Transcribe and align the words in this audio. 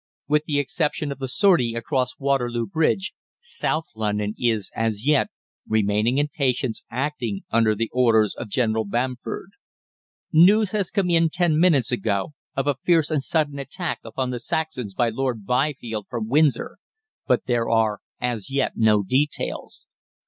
"With 0.27 0.45
the 0.45 0.57
exception 0.57 1.11
of 1.11 1.19
the 1.19 1.27
sortie 1.27 1.75
across 1.75 2.17
Waterloo 2.17 2.65
Bridge, 2.65 3.13
South 3.39 3.85
London 3.95 4.33
is, 4.35 4.71
as 4.75 5.05
yet, 5.05 5.27
remaining 5.67 6.17
in 6.17 6.27
patience, 6.29 6.83
acting 6.89 7.41
under 7.51 7.75
the 7.75 7.91
orders 7.93 8.33
of 8.33 8.49
General 8.49 8.83
Bamford. 8.83 9.51
"News 10.33 10.71
has 10.71 10.89
come 10.89 11.11
in 11.11 11.29
ten 11.29 11.59
minutes 11.59 11.91
ago 11.91 12.33
of 12.57 12.65
a 12.65 12.77
fierce 12.83 13.11
and 13.11 13.21
sudden 13.21 13.59
attack 13.59 13.99
upon 14.03 14.31
the 14.31 14.39
Saxons 14.39 14.95
by 14.95 15.09
Lord 15.09 15.45
Byfield 15.45 16.07
from 16.09 16.27
Windsor, 16.27 16.79
but 17.27 17.45
there 17.45 17.69
are, 17.69 17.99
as 18.19 18.49
yet, 18.49 18.71
no 18.75 19.03
details. 19.03 19.85